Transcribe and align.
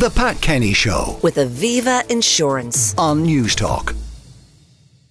The 0.00 0.10
Pat 0.10 0.40
Kenny 0.40 0.72
Show 0.72 1.18
with 1.22 1.36
Aviva 1.36 2.10
Insurance. 2.10 2.94
on 2.96 3.24
Newstalk. 3.26 3.94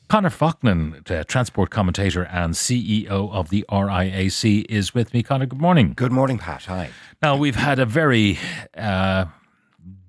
Conor 0.07 0.31
Faulkner, 0.31 1.03
the 1.05 1.23
transport 1.25 1.69
commentator 1.69 2.23
and 2.25 2.55
CEO 2.55 3.07
of 3.31 3.49
the 3.49 3.63
RIAC, 3.69 4.65
is 4.67 4.95
with 4.95 5.13
me. 5.13 5.21
Conor, 5.21 5.45
good 5.45 5.61
morning. 5.61 5.93
Good 5.95 6.11
morning, 6.11 6.39
Pat. 6.39 6.63
Hi. 6.65 6.89
Now, 7.21 7.37
we've 7.37 7.55
had 7.55 7.77
a 7.77 7.85
very 7.85 8.39
uh, 8.75 9.25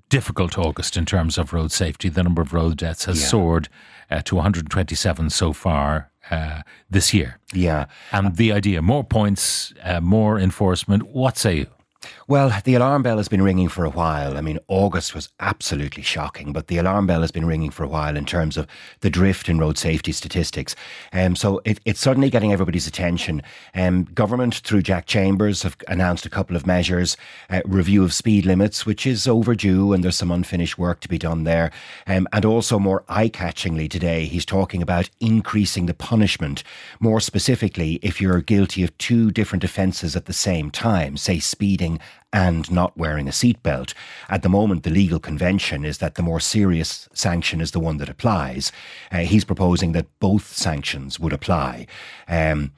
difficult 0.08 0.56
August 0.56 0.96
in 0.96 1.04
terms 1.04 1.36
of 1.36 1.52
road 1.52 1.72
safety. 1.72 2.08
The 2.08 2.22
number 2.22 2.40
of 2.40 2.54
road 2.54 2.78
deaths 2.78 3.04
has 3.04 3.20
Yeah. 3.20 3.26
soared 3.26 3.68
uh, 4.10 4.22
to 4.22 4.36
127 4.36 5.28
so 5.28 5.52
far 5.52 6.10
uh, 6.30 6.62
this 6.88 7.12
year. 7.12 7.38
Yeah. 7.52 7.84
And 8.12 8.36
the 8.36 8.52
idea 8.52 8.80
more 8.80 9.04
points, 9.04 9.74
uh, 9.84 10.00
more 10.00 10.38
enforcement. 10.38 11.02
What 11.08 11.36
say 11.36 11.56
you? 11.58 11.66
Well, 12.26 12.52
the 12.64 12.74
alarm 12.74 13.02
bell 13.02 13.18
has 13.18 13.28
been 13.28 13.42
ringing 13.42 13.68
for 13.68 13.84
a 13.84 13.90
while. 13.90 14.38
I 14.38 14.40
mean, 14.40 14.58
August 14.68 15.14
was 15.14 15.28
absolutely 15.38 16.02
shocking, 16.02 16.52
but 16.52 16.68
the 16.68 16.78
alarm 16.78 17.06
bell 17.06 17.20
has 17.20 17.30
been 17.30 17.44
ringing 17.44 17.70
for 17.70 17.84
a 17.84 17.88
while 17.88 18.16
in 18.16 18.24
terms 18.24 18.56
of 18.56 18.66
the 19.00 19.10
drift 19.10 19.48
in 19.48 19.58
road 19.58 19.76
safety 19.76 20.12
statistics. 20.12 20.74
Um, 21.12 21.36
so 21.36 21.60
it, 21.64 21.80
it's 21.84 22.00
suddenly 22.00 22.30
getting 22.30 22.52
everybody's 22.52 22.86
attention. 22.86 23.42
Um, 23.74 24.04
government, 24.04 24.56
through 24.56 24.82
Jack 24.82 25.06
Chambers, 25.06 25.62
have 25.62 25.76
announced 25.88 26.24
a 26.24 26.30
couple 26.30 26.56
of 26.56 26.66
measures. 26.66 27.16
Uh, 27.50 27.60
review 27.64 28.02
of 28.02 28.14
speed 28.14 28.46
limits, 28.46 28.86
which 28.86 29.06
is 29.06 29.26
overdue, 29.26 29.92
and 29.92 30.02
there's 30.02 30.16
some 30.16 30.30
unfinished 30.30 30.78
work 30.78 31.00
to 31.00 31.08
be 31.08 31.18
done 31.18 31.44
there. 31.44 31.70
Um, 32.06 32.26
and 32.32 32.44
also, 32.44 32.78
more 32.78 33.04
eye-catchingly 33.08 33.90
today, 33.90 34.24
he's 34.26 34.46
talking 34.46 34.80
about 34.80 35.10
increasing 35.20 35.86
the 35.86 35.94
punishment. 35.94 36.62
More 36.98 37.20
specifically, 37.20 37.98
if 38.02 38.20
you're 38.20 38.40
guilty 38.40 38.84
of 38.84 38.96
two 38.98 39.30
different 39.30 39.64
offences 39.64 40.16
at 40.16 40.26
the 40.26 40.32
same 40.32 40.70
time, 40.70 41.16
say 41.16 41.38
speeding 41.40 41.89
and 42.32 42.70
not 42.70 42.96
wearing 42.96 43.26
a 43.26 43.32
seatbelt. 43.32 43.94
At 44.28 44.42
the 44.42 44.48
moment, 44.48 44.82
the 44.82 44.90
legal 44.90 45.18
convention 45.18 45.84
is 45.84 45.98
that 45.98 46.14
the 46.14 46.22
more 46.22 46.40
serious 46.40 47.08
sanction 47.12 47.60
is 47.60 47.70
the 47.72 47.80
one 47.80 47.96
that 47.98 48.08
applies. 48.08 48.70
Uh, 49.10 49.18
he's 49.18 49.44
proposing 49.44 49.92
that 49.92 50.06
both 50.20 50.52
sanctions 50.54 51.18
would 51.18 51.32
apply. 51.32 51.86
Um, 52.28 52.72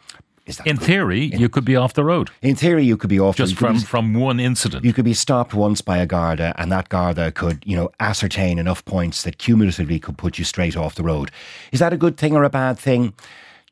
is 0.46 0.56
that 0.56 0.66
In 0.66 0.77
good? 0.77 0.86
theory, 0.86 1.24
you 1.36 1.48
could 1.48 1.64
be 1.64 1.77
off 1.77 1.92
the 1.94 2.02
road 2.04 2.30
In 2.42 2.56
theory, 2.56 2.84
you 2.84 2.96
could 2.96 3.10
be 3.10 3.20
off 3.20 3.36
just 3.36 3.54
from, 3.54 3.74
be- 3.74 3.80
from 3.84 4.14
one 4.14 4.41
incident. 4.41 4.84
you 4.84 4.92
could 4.92 5.04
be 5.04 5.14
stopped 5.14 5.54
once 5.54 5.80
by 5.82 5.98
a 5.98 6.06
Garda, 6.06 6.52
and 6.58 6.72
that 6.72 6.88
Garda 6.88 7.30
could, 7.30 7.62
you 7.64 7.76
know, 7.76 7.91
ascertain 8.00 8.58
enough 8.58 8.84
points 8.84 9.22
that 9.22 9.38
cumulatively 9.38 10.00
could 10.00 10.19
put 10.19 10.38
you 10.38 10.44
straight 10.44 10.76
off 10.76 10.97
the 10.97 11.04
road. 11.04 11.30
Is 11.70 11.78
that 11.78 11.92
a 11.92 11.97
good 11.97 12.16
thing 12.16 12.34
or 12.34 12.42
a 12.42 12.50
bad 12.50 12.76
thing? 12.78 13.12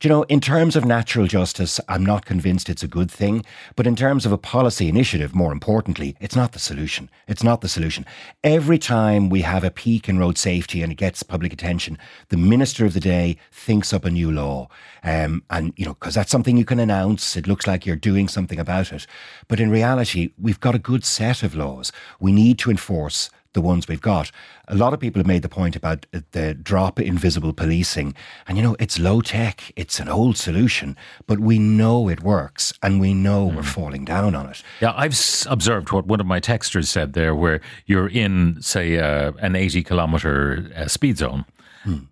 Do 0.01 0.09
you 0.09 0.15
know, 0.15 0.23
in 0.31 0.41
terms 0.41 0.77
of 0.77 0.87
natural 0.87 1.27
justice, 1.27 1.79
I'm 1.87 2.06
not 2.06 2.25
convinced 2.25 2.70
it's 2.70 2.83
a 2.83 2.89
good 2.89 3.11
thing. 3.11 3.45
But 3.77 3.87
in 3.87 3.95
terms 3.95 4.25
of 4.25 4.33
a 4.33 4.39
policy 4.39 4.89
initiative, 4.89 5.34
more 5.34 5.53
importantly, 5.53 6.17
it's 6.20 6.34
not 6.34 6.53
the 6.53 6.59
solution. 6.59 7.11
It's 7.29 7.43
not 7.43 7.61
the 7.61 7.69
solution. 7.69 8.06
Every 8.43 8.78
time 8.78 9.28
we 9.28 9.43
have 9.43 9.62
a 9.62 9.71
peak 9.71 10.09
in 10.09 10.19
road 10.19 10.39
safety 10.39 10.81
and 10.83 10.91
it 10.91 10.95
gets 10.95 11.23
public 11.23 11.53
attention, 11.53 11.98
the 12.31 12.39
minister 12.39 12.87
of 12.87 12.95
the 12.95 13.01
day 13.01 13.37
thinks 13.53 13.93
up 13.93 14.06
a 14.06 14.11
new 14.11 14.33
law. 14.33 14.69
Um, 15.05 15.43
and, 15.51 15.75
you 15.77 15.84
know, 15.84 15.93
because 15.93 16.15
that's 16.15 16.31
something 16.31 16.56
you 16.56 16.65
can 16.65 16.81
announce. 16.81 17.37
It 17.37 17.47
looks 17.47 17.67
like 17.67 17.84
you're 17.84 17.95
doing 17.95 18.27
something 18.27 18.59
about 18.59 18.93
it. 18.93 19.06
But 19.48 19.61
in 19.61 19.71
reality, 19.71 20.33
we've 20.41 20.61
got 20.61 20.75
a 20.75 20.78
good 20.78 21.05
set 21.05 21.43
of 21.43 21.55
laws. 21.55 21.93
We 22.19 22.33
need 22.33 22.59
to 22.61 22.71
enforce 22.71 23.28
the 23.53 23.61
ones 23.61 23.89
we've 23.89 24.01
got. 24.01 24.31
A 24.69 24.75
lot 24.75 24.93
of 24.95 25.01
people 25.01 25.19
have 25.20 25.27
made 25.27 25.43
the 25.43 25.48
point 25.48 25.75
about 25.75 26.06
the 26.33 26.55
drop 26.55 27.01
in 27.01 27.19
visible 27.19 27.53
policing. 27.53 28.15
And, 28.47 28.56
you 28.56 28.62
know, 28.62 28.77
it's 28.79 28.98
low 28.98 29.20
tech, 29.20 29.73
it's 29.77 29.98
an 29.98 30.09
old 30.09 30.37
solution, 30.37 30.97
but 31.27 31.41
we 31.41 31.59
know 31.59 32.09
it 32.09 32.23
works 32.23 32.73
and 32.83 33.01
we 33.01 33.12
know 33.15 33.47
we're 33.47 33.62
falling 33.62 34.05
down 34.05 34.34
on 34.34 34.48
it. 34.48 34.62
Yeah, 34.81 34.93
I've 34.97 35.12
s- 35.12 35.47
observed 35.51 35.91
what 35.91 36.06
one 36.06 36.21
of 36.21 36.27
my 36.27 36.39
texters 36.41 36.87
said 36.87 37.15
there, 37.15 37.34
where 37.34 37.61
you're 37.87 38.09
in, 38.09 38.62
say, 38.62 38.98
uh, 38.98 39.33
an 39.41 39.56
80 39.56 39.83
kilometre 39.84 40.71
uh, 40.77 40.87
speed 40.87 41.19
zone. 41.19 41.45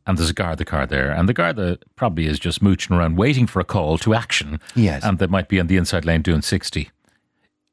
And 0.06 0.16
there's 0.16 0.30
a 0.30 0.34
Garda 0.34 0.64
car 0.64 0.86
there, 0.86 1.10
and 1.10 1.28
the 1.28 1.34
Garda 1.34 1.78
probably 1.94 2.24
is 2.26 2.38
just 2.38 2.62
mooching 2.62 2.96
around 2.96 3.16
waiting 3.18 3.46
for 3.46 3.60
a 3.60 3.64
call 3.64 3.98
to 3.98 4.14
action. 4.14 4.60
Yes. 4.74 5.04
And 5.04 5.18
they 5.18 5.26
might 5.26 5.48
be 5.48 5.60
on 5.60 5.66
the 5.66 5.76
inside 5.76 6.06
lane 6.06 6.22
doing 6.22 6.40
60. 6.40 6.90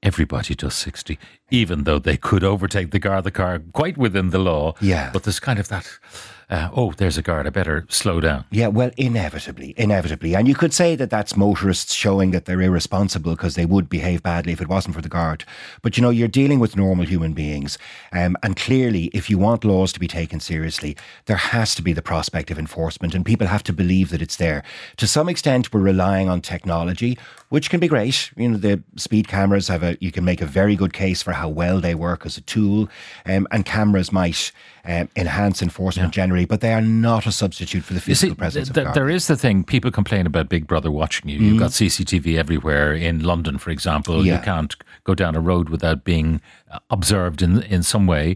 Everybody 0.06 0.54
does 0.54 0.76
60, 0.76 1.18
even 1.50 1.84
though 1.84 1.98
they 1.98 2.16
could 2.16 2.44
overtake 2.44 2.92
the 2.92 3.00
Garda 3.00 3.32
car 3.32 3.60
quite 3.74 3.98
within 3.98 4.30
the 4.30 4.38
law. 4.38 4.76
Yeah. 4.80 5.10
But 5.12 5.24
there's 5.24 5.40
kind 5.40 5.58
of 5.58 5.68
that, 5.70 5.90
uh, 6.50 6.70
oh, 6.76 6.94
there's 6.98 7.18
a 7.18 7.22
guard, 7.22 7.48
I 7.48 7.50
better 7.50 7.86
slow 7.90 8.20
down. 8.20 8.46
Yeah, 8.52 8.68
well, 8.68 8.92
inevitably, 8.98 9.74
inevitably. 9.78 10.36
And 10.36 10.48
you 10.48 10.56
could 10.56 10.74
say 10.74 10.96
that 10.96 11.10
that's 11.10 11.36
motorists 11.36 11.94
showing 11.94 12.32
that 12.32 12.46
they're 12.46 12.62
irresponsible 12.62 13.32
because 13.32 13.56
they 13.56 13.66
would 13.66 13.90
behave 13.90 14.22
badly 14.22 14.54
if 14.54 14.62
it 14.62 14.68
wasn't 14.68 14.96
for 14.96 15.02
the 15.02 15.10
guard. 15.10 15.44
But 15.82 15.98
you 15.98 16.04
know, 16.04 16.12
you're 16.12 16.28
dealing 16.28 16.60
with 16.60 16.76
normal 16.76 17.06
human 17.06 17.34
beings. 17.34 17.78
Um, 18.12 18.38
and 18.44 18.56
clearly, 18.56 19.06
if 19.06 19.30
you 19.30 19.38
want 19.40 19.64
laws 19.64 19.92
to 19.94 20.00
be 20.00 20.08
taken 20.08 20.40
seriously, 20.40 20.96
there 21.26 21.38
has 21.38 21.74
to 21.76 21.82
be 21.82 21.94
the 21.94 22.02
prospect 22.02 22.52
of 22.52 22.60
enforcement 22.60 23.16
and 23.16 23.26
people 23.26 23.48
have 23.48 23.64
to 23.64 23.74
believe 23.74 24.10
that 24.10 24.22
it's 24.22 24.36
there. 24.36 24.64
To 24.98 25.08
some 25.08 25.30
extent, 25.30 25.74
we're 25.74 25.82
relying 25.82 26.30
on 26.30 26.42
technology, 26.42 27.18
which 27.50 27.70
can 27.70 27.80
be 27.80 27.88
great. 27.88 28.32
You 28.36 28.50
know, 28.50 28.58
the 28.58 28.84
speed 28.98 29.28
cameras 29.28 29.68
have 29.68 29.82
a, 29.82 29.98
you 30.00 30.12
can 30.12 30.26
make 30.26 30.42
a 30.42 30.46
very 30.46 30.76
good 30.76 30.94
case 30.94 31.24
for 31.24 31.34
how 31.34 31.50
well 31.50 31.82
they 31.82 31.96
work 31.96 32.26
as 32.26 32.38
a 32.38 32.42
tool. 32.42 32.88
Um, 33.26 33.48
and 33.52 33.66
cameras 33.66 34.12
might 34.12 34.52
um, 34.86 35.10
enhance 35.16 35.62
enforcement 35.62 36.14
generally, 36.14 36.35
but 36.44 36.60
they 36.60 36.74
are 36.74 36.82
not 36.82 37.26
a 37.26 37.32
substitute 37.32 37.84
for 37.86 37.94
the 37.94 38.00
You 38.00 38.16
see, 38.16 38.28
physical 38.28 38.36
presence 38.36 38.68
th- 38.68 38.78
of 38.78 38.84
th- 38.84 38.94
there 38.96 39.08
guards. 39.08 39.28
the 39.28 39.38
thing 39.38 39.64
people 39.64 39.92
complain 39.92 40.26
about 40.26 40.50
Big 40.50 40.68
Brother 40.68 40.92
watching 40.92 41.30
you. 41.30 41.40
You've 41.40 41.60
got 41.60 41.72
CCTV 41.72 42.38
everywhere 42.38 42.94
in 42.94 43.24
London, 43.24 43.58
for 43.58 43.70
example. 43.70 44.26
You 44.26 44.40
can't 44.40 44.76
go 45.06 45.16
down 45.16 45.36
a 45.36 45.40
road 45.40 45.70
without 45.70 46.04
being 46.04 46.42
uh, 46.70 46.80
observed 46.90 47.42
in 47.42 47.62
in 47.64 47.84
some 47.84 48.08
way. 48.08 48.36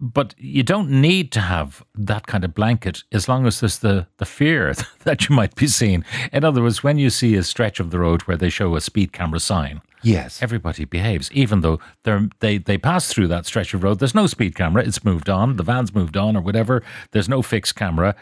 But 0.00 0.34
you 0.36 0.62
don't 0.64 0.90
need 0.90 1.30
to 1.32 1.40
have 1.40 1.82
that 1.94 2.26
kind 2.26 2.44
of 2.44 2.52
blanket 2.52 3.04
as 3.12 3.28
long 3.28 3.46
as 3.46 3.60
there's 3.60 3.78
the, 3.78 4.06
the 4.18 4.26
fear 4.26 4.74
that 5.04 5.28
you 5.28 5.34
might 5.36 5.54
be 5.54 5.66
seen. 5.68 6.04
In 6.32 6.44
other 6.44 6.62
words, 6.62 6.82
when 6.82 6.98
you 6.98 7.10
see 7.10 7.36
a 7.36 7.42
stretch 7.42 7.80
of 7.80 7.90
the 7.90 7.98
road 8.00 8.22
where 8.22 8.36
they 8.36 8.50
show 8.50 8.74
a 8.76 8.80
speed 8.80 9.12
camera 9.12 9.40
sign, 9.40 9.80
Yes. 10.04 10.42
everybody 10.42 10.84
behaves, 10.84 11.30
even 11.32 11.60
though 11.60 11.80
they're, 12.04 12.28
they 12.40 12.58
they 12.58 12.78
pass 12.78 13.08
through 13.12 13.28
that 13.28 13.46
stretch 13.46 13.74
of 13.74 13.82
road. 13.82 13.98
There's 13.98 14.14
no 14.14 14.26
speed 14.26 14.54
camera; 14.54 14.84
it's 14.84 15.04
moved 15.04 15.28
on. 15.28 15.56
The 15.56 15.62
van's 15.62 15.94
moved 15.94 16.16
on, 16.16 16.36
or 16.36 16.40
whatever. 16.42 16.82
There's 17.12 17.28
no 17.28 17.42
fixed 17.42 17.74
camera, 17.74 18.14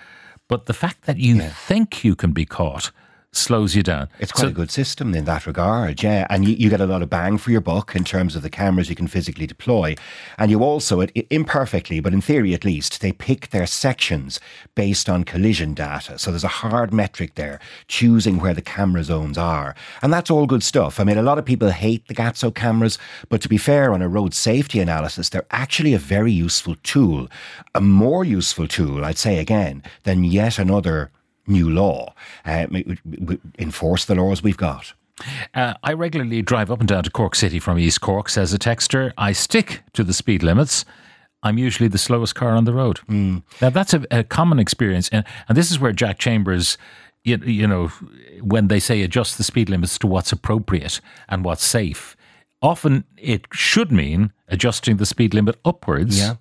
but 0.49 0.67
the 0.67 0.75
fact 0.75 1.03
that 1.07 1.19
you 1.19 1.41
think 1.41 2.05
you 2.05 2.15
can 2.15 2.33
be 2.33 2.45
caught 2.45 2.91
slows 3.35 3.75
you 3.75 3.83
down. 3.83 4.09
It's 4.19 4.31
quite 4.31 4.43
So- 4.43 4.49
a 4.49 4.53
good 4.53 4.71
system 4.71 5.15
in 5.15 5.25
that 5.25 5.47
regard, 5.47 6.03
yeah. 6.03 6.27
And 6.29 6.47
you, 6.47 6.55
you 6.55 6.69
get 6.69 6.83
a 6.83 6.87
lot 6.87 7.01
of 7.03 7.09
bang 7.09 7.39
for 7.39 7.51
your 7.51 7.63
buck 7.63 7.97
in 7.97 8.05
terms 8.05 8.37
of 8.37 8.43
the 8.43 8.51
cameras 8.51 8.91
you 8.91 8.95
can 8.95 9.07
physically 9.07 9.47
deploy. 9.47 9.95
And 10.39 10.51
you 10.51 10.63
also, 10.63 11.01
it, 11.01 11.13
imperfectly, 11.31 12.01
but 12.01 12.13
in 12.13 12.21
theory 12.21 12.53
at 12.53 12.65
least, 12.65 13.01
they 13.01 13.11
pick 13.11 13.49
their 13.49 13.67
sections 13.67 14.39
based 14.75 15.09
on 15.09 15.25
collision 15.25 15.73
data. 15.73 16.19
So 16.19 16.31
there's 16.31 16.45
a 16.45 16.49
hard 16.49 16.93
metric 16.93 17.35
there, 17.37 17.59
choosing 17.89 18.39
where 18.39 18.53
the 18.55 18.61
camera 18.63 19.03
zones 19.03 19.39
are. 19.39 19.75
And 20.03 20.13
that's 20.13 20.31
all 20.31 20.47
good 20.47 20.63
stuff. 20.63 21.01
I 21.01 21.05
mean, 21.05 21.17
a 21.17 21.23
lot 21.23 21.39
of 21.39 21.47
people 21.47 21.71
hate 21.71 22.07
the 22.09 22.15
GATSO 22.15 22.55
cameras, 22.55 22.99
but 23.31 23.41
to 23.41 23.49
be 23.49 23.57
fair, 23.57 23.95
on 23.95 24.03
a 24.03 24.09
road 24.09 24.35
safety 24.35 24.79
analysis, 24.79 25.31
they're 25.31 25.47
actually 25.51 25.95
a 25.95 25.99
very 25.99 26.33
useful 26.33 26.77
tool. 26.83 27.29
A 27.75 27.81
more 27.81 28.25
useful 28.27 28.69
tool, 28.69 29.07
I'd 29.07 29.17
say 29.17 29.39
again, 29.39 29.83
than 30.03 30.23
yet 30.23 30.59
another 30.59 31.11
new 31.47 31.71
law. 31.71 32.15
Uh, 32.45 32.67
enforce 33.59 34.05
the 34.05 34.15
laws 34.15 34.43
we've 34.43 34.57
got. 34.57 34.93
Uh, 35.55 35.75
I 35.83 35.93
regularly 35.93 36.43
drive 36.43 36.71
up 36.71 36.81
and 36.81 36.89
down 36.89 37.05
to 37.05 37.11
Cork 37.11 37.35
City 37.35 37.59
from 37.59 37.79
East 37.79 38.01
Cork, 38.01 38.29
says 38.29 38.53
a 38.53 38.59
texter. 38.59 39.13
I 39.17 39.33
stick 39.33 39.83
to 39.93 40.03
the 40.05 40.13
speed 40.13 40.43
limits. 40.43 40.85
I'm 41.43 41.59
usually 41.59 41.89
the 41.89 41.99
slowest 41.99 42.35
car 42.35 42.53
on 42.53 42.65
the 42.65 42.73
road. 42.73 43.01
Now, 43.61 43.71
that's 43.71 43.95
a, 43.95 44.05
a 44.11 44.25
common 44.25 44.59
experience. 44.59 45.09
And, 45.11 45.25
and 45.49 45.57
this 45.59 45.71
is 45.71 45.79
where 45.79 45.93
Jack 45.93 46.19
Chambers, 46.19 46.79
you, 47.25 47.37
you 47.39 47.67
know, 47.67 47.89
when 48.41 48.69
they 48.69 48.81
say 48.81 49.03
adjust 49.03 49.39
the 49.39 49.45
speed 49.45 49.69
limits 49.69 49.99
to 49.99 50.07
what's 50.07 50.33
appropriate 50.33 51.01
and 51.29 51.45
what's 51.45 51.65
safe, 51.65 52.17
often 52.61 53.05
it 53.17 53.47
should 53.53 53.91
mean 53.91 54.33
adjusting 54.49 54.99
the 54.99 55.07
speed 55.07 55.35
limit 55.35 55.57
upwards. 55.65 56.21
Yeah. 56.21 56.35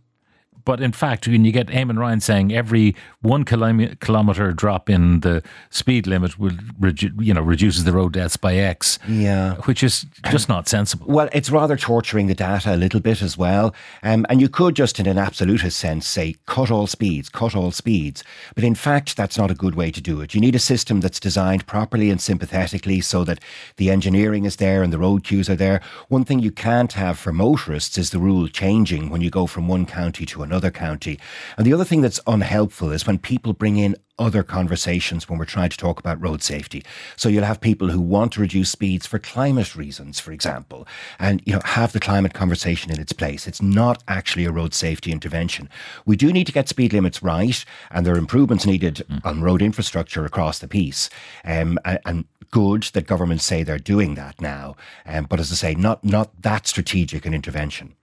But 0.66 0.81
in 0.81 0.92
fact, 0.92 1.28
when 1.28 1.46
you 1.46 1.52
get 1.52 1.68
Eamon 1.68 1.98
Ryan 1.98 2.19
saying 2.22 2.54
every 2.54 2.96
one 3.22 3.44
kilometre 3.46 4.52
drop 4.54 4.90
in 4.90 5.22
the 5.22 5.42
speed 5.69 6.08
limit 6.08 6.38
will, 6.40 6.52
redu- 6.80 7.13
you 7.24 7.34
know, 7.34 7.42
reduces 7.42 7.84
the 7.84 7.92
road 7.94 8.13
deaths 8.13 8.38
by 8.38 8.56
X, 8.56 9.00
Yeah. 9.08 9.56
which 9.66 9.84
is 9.84 10.06
just 10.30 10.48
not 10.50 10.68
sensible. 10.68 11.06
Well, 11.08 11.30
it's 11.34 11.50
rather 11.50 11.75
torturing 11.78 12.28
the 12.28 12.36
data 12.36 12.74
a 12.74 12.78
little 12.78 13.00
bit 13.00 13.22
as 13.22 13.38
well. 13.38 13.74
Um, 14.04 14.25
and 14.30 14.40
you 14.42 14.50
could 14.50 14.75
just, 14.75 15.00
in 15.00 15.08
an 15.08 15.18
absolutist 15.18 15.78
sense, 15.78 16.08
say 16.08 16.36
cut 16.46 16.69
all 16.69 16.88
speeds, 16.88 17.30
cut 17.30 17.56
all 17.56 17.72
speeds. 17.72 18.24
But 18.56 18.63
in 18.63 18.75
fact, 18.75 19.18
that's 19.18 19.38
not 19.38 19.52
a 19.52 19.56
good 19.56 19.75
way 19.75 19.92
to 19.92 20.02
do 20.02 20.22
it. 20.22 20.34
You 20.36 20.42
need 20.42 20.56
a 20.56 20.60
system 20.60 21.00
that's 21.02 21.19
designed 21.19 21.66
properly 21.68 22.10
and 22.10 22.22
sympathetically 22.22 23.02
so 23.02 23.24
that 23.24 23.40
the 23.78 23.90
engineering 23.90 24.46
is 24.46 24.58
there 24.58 24.84
and 24.84 24.92
the 24.94 25.00
road 25.00 25.24
cues 25.24 25.50
are 25.50 25.56
there. 25.56 25.81
One 26.10 26.25
thing 26.25 26.40
you 26.40 26.52
can't 26.52 26.94
have 26.94 27.18
for 27.18 27.31
motorists 27.34 27.98
is 27.98 28.10
the 28.12 28.19
rule 28.19 28.48
changing 28.48 29.10
when 29.10 29.22
you 29.22 29.30
go 29.30 29.48
from 29.48 29.68
one 29.68 29.86
county 29.86 30.25
to 30.28 30.44
another. 30.44 30.50
Another 30.51 30.69
county. 30.69 31.18
And 31.57 31.65
the 31.65 31.74
other 31.74 31.86
thing 31.86 32.01
that's 32.01 32.19
unhelpful 32.27 32.92
is 32.92 33.07
when 33.07 33.18
people 33.18 33.53
bring 33.53 33.77
in 33.77 33.95
other 34.19 34.44
conversations 34.44 35.27
when 35.27 35.39
we're 35.39 35.45
trying 35.45 35.69
to 35.69 35.77
talk 35.77 35.98
about 35.98 36.21
road 36.21 36.44
safety. 36.44 36.83
So 37.15 37.30
you'll 37.30 37.45
have 37.45 37.62
people 37.62 37.89
who 37.89 38.01
want 38.01 38.33
to 38.33 38.42
reduce 38.42 38.69
speeds 38.69 39.07
for 39.07 39.18
climate 39.18 39.75
reasons, 39.75 40.19
for 40.19 40.31
example, 40.31 40.86
and 41.18 41.42
you 41.45 41.53
know 41.53 41.62
have 41.63 41.94
the 41.94 42.00
climate 42.00 42.33
conversation 42.33 42.92
in 42.92 43.00
its 43.00 43.13
place. 43.13 43.48
It's 43.48 43.62
not 43.62 44.03
actually 44.07 44.45
a 44.45 44.51
road 44.51 44.74
safety 44.74 45.12
intervention. 45.12 45.69
We 46.06 46.18
do 46.18 46.31
need 46.31 46.45
to 46.48 46.53
get 46.53 46.69
speed 46.69 46.94
limits 46.94 47.24
right, 47.24 47.63
and 47.89 48.06
there 48.06 48.13
are 48.13 48.19
improvements 48.19 48.65
needed 48.65 49.03
mm. 49.09 49.25
on 49.25 49.42
road 49.42 49.62
infrastructure 49.62 50.25
across 50.25 50.59
the 50.59 50.68
piece. 50.68 51.09
Um, 51.45 51.80
and, 51.86 52.00
and 52.06 52.25
good 52.51 52.83
that 52.94 53.07
governments 53.07 53.45
say 53.45 53.63
they're 53.63 53.80
doing 53.80 54.15
that 54.15 54.39
now. 54.42 54.75
Um, 55.06 55.25
but 55.30 55.39
as 55.39 55.51
I 55.51 55.56
say, 55.56 55.74
not 55.74 56.03
not 56.03 56.30
that 56.42 56.68
strategic 56.68 57.25
an 57.25 57.33
intervention. 57.33 57.95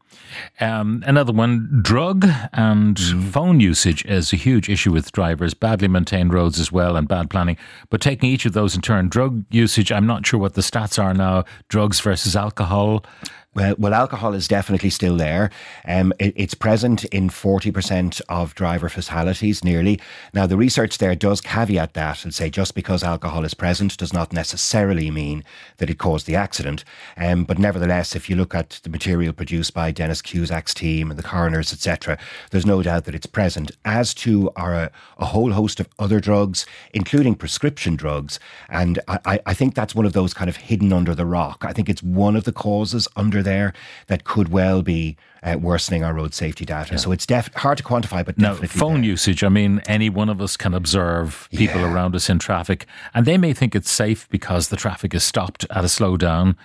Um, 0.61 1.03
another 1.07 1.33
one, 1.33 1.81
drug 1.83 2.27
and 2.53 2.97
mm. 2.97 3.31
phone 3.31 3.61
usage 3.61 4.05
is 4.05 4.33
a 4.33 4.37
huge 4.37 4.69
issue 4.69 4.93
with 4.93 5.13
drivers, 5.13 5.55
badly 5.55 5.89
maintained 5.89 6.33
roads 6.33 6.59
as 6.59 6.73
well, 6.73 6.97
and 6.97 7.09
bad 7.09 7.31
planning. 7.31 7.57
But 7.91 8.01
taking 8.01 8.31
each 8.31 8.47
of 8.47 8.53
those 8.53 8.75
in 8.75 8.83
turn, 8.83 9.09
drug 9.09 9.45
usage, 9.51 9.93
I'm 9.93 10.07
not 10.07 10.27
sure 10.27 10.41
what 10.41 10.55
the 10.55 10.61
stats 10.63 11.03
are 11.03 11.15
now, 11.15 11.45
drugs 11.69 12.01
versus 12.01 12.37
alcohol. 12.37 13.05
Well, 13.55 13.75
well, 13.79 13.95
alcohol 13.95 14.35
is 14.35 14.47
definitely 14.47 14.91
still 14.91 15.17
there. 15.17 15.51
Um, 15.87 16.13
it, 16.19 16.35
it's 16.37 16.53
present 16.53 17.07
in 17.07 17.31
40% 17.31 18.21
of 18.29 18.55
driver 18.55 18.91
fatalities, 18.91 19.65
nearly. 19.65 19.99
Now, 20.35 20.47
the 20.47 20.57
research 20.59 20.99
there 20.99 21.15
does 21.15 21.41
caveat 21.41 21.95
that 21.95 22.25
and 22.25 22.35
say 22.35 22.51
just 22.51 22.75
because 22.75 23.03
alcohol 23.03 23.47
is 23.47 23.55
present 23.55 23.97
does 23.97 24.13
not 24.13 24.35
necessarily 24.35 25.11
mean 25.11 25.45
that 25.79 25.89
it 25.89 25.99
caused 25.99 26.27
the 26.27 26.37
accident. 26.37 26.85
Um, 27.17 27.45
but 27.45 27.59
nevertheless, 27.59 28.15
if 28.15 28.29
you 28.29 28.37
look 28.37 28.55
at 28.55 28.81
the 28.83 28.91
material 28.91 29.33
produced 29.33 29.73
by 29.73 29.93
Denis 29.93 30.21
Cusack's 30.21 30.75
team 30.75 31.11
and 31.11 31.19
the 31.19 31.23
coroners, 31.23 31.73
etc., 31.73 32.19
there's 32.51 32.67
no 32.67 32.83
doubt 32.83 33.07
that 33.07 33.15
it's 33.15 33.27
present, 33.27 33.71
as 33.83 34.13
to 34.15 34.51
are 34.57 34.75
a, 34.75 34.91
a 35.17 35.25
whole 35.25 35.53
host 35.53 35.81
of 35.81 35.89
other 35.99 36.21
drugs, 36.21 36.67
including 36.93 37.35
prescription 37.35 37.97
drugs. 37.97 38.39
And 38.69 39.01
I, 39.09 39.41
I 39.47 39.55
think 39.55 39.75
that's 39.75 39.95
one 39.95 40.07
of 40.07 40.13
those 40.13 40.35
kind 40.35 40.51
of 40.51 40.57
hidden 40.57 40.93
under 40.93 41.15
the 41.15 41.27
rock. 41.27 41.65
I 41.67 41.73
think 41.73 41.89
it's 41.89 42.03
one 42.03 42.37
of 42.37 42.45
the 42.45 42.53
causes 42.53 43.09
under 43.17 43.38
there 43.43 43.73
that 44.07 44.25
could 44.25 44.49
well 44.49 44.83
be 44.83 45.17
uh, 45.43 45.57
worsening 45.61 46.05
our 46.05 46.13
road 46.13 46.35
safety 46.35 46.65
data. 46.65 46.95
Yeah. 46.95 46.99
So 46.99 47.13
it's 47.13 47.27
def- 47.27 47.55
hard 47.55 47.79
to 47.79 47.85
quantify, 47.85 48.25
but 48.25 48.39
now, 48.39 48.49
definitely 48.49 48.69
phone 48.69 49.01
there. 49.01 49.11
usage. 49.11 49.45
I 49.45 49.49
mean, 49.49 49.81
any 49.87 50.11
one 50.11 50.29
of 50.29 50.41
us 50.41 50.57
can 50.57 50.75
observe 50.75 51.49
people 51.53 51.81
yeah. 51.81 51.93
around 51.93 52.15
us 52.15 52.29
in 52.29 52.39
traffic, 52.39 52.87
and 53.15 53.27
they 53.27 53.39
may 53.39 53.53
think 53.53 53.75
it's 53.75 53.91
safe 53.91 54.29
because 54.31 54.69
the 54.69 54.77
traffic 54.77 55.15
is 55.15 55.23
stopped 55.23 55.65
at 55.71 55.85
a 55.85 55.89
slowdown. 55.89 56.57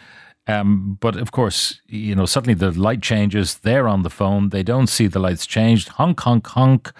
Um, 0.46 0.98
but 1.00 1.16
of 1.16 1.32
course, 1.32 1.80
you 1.88 2.16
know, 2.16 2.26
suddenly 2.26 2.54
the 2.54 2.72
light 2.72 3.02
changes. 3.02 3.56
They're 3.60 3.88
on 3.88 4.04
the 4.04 4.10
phone. 4.10 4.50
They 4.50 4.64
don't 4.64 4.88
see 4.88 5.08
the 5.08 5.20
lights 5.20 5.46
changed. 5.46 5.90
Honk, 5.90 6.20
honk, 6.20 6.48
honk 6.48 6.92